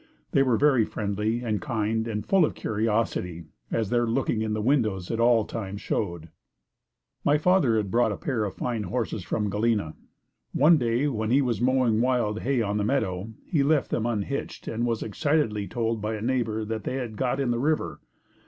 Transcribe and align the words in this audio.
They 0.31 0.41
were 0.41 0.57
very 0.57 0.83
friendly 0.83 1.43
and 1.43 1.61
kind 1.61 2.07
and 2.07 2.25
full 2.25 2.43
of 2.43 2.55
curiosity, 2.55 3.45
as 3.69 3.91
their 3.91 4.07
looking 4.07 4.41
in 4.41 4.53
the 4.53 4.59
windows 4.63 5.11
at 5.11 5.19
all 5.19 5.45
times 5.45 5.79
showed. 5.81 6.29
My 7.23 7.37
father 7.37 7.77
had 7.77 7.91
brought 7.91 8.11
a 8.11 8.17
fine 8.17 8.21
pair 8.25 8.43
of 8.45 8.55
horses 8.85 9.23
from 9.23 9.51
Galena. 9.51 9.93
One 10.53 10.79
day 10.79 11.05
when 11.07 11.29
he 11.29 11.43
was 11.43 11.61
mowing 11.61 12.01
wild 12.01 12.39
hay 12.39 12.63
on 12.63 12.79
a 12.79 12.83
meadow, 12.83 13.29
he 13.45 13.61
left 13.61 13.91
them 13.91 14.07
unhitched 14.07 14.67
and 14.67 14.87
was 14.87 15.03
excitedly 15.03 15.67
told 15.67 16.01
by 16.01 16.15
a 16.15 16.21
neighbor 16.23 16.65
that 16.65 16.83
they 16.83 16.95
had 16.95 17.15
got 17.15 17.39
in 17.39 17.51
the 17.51 17.59
river. 17.59 17.99